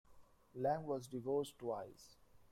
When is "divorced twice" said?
1.07-2.17